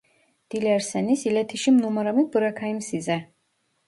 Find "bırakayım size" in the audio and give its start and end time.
2.33-3.27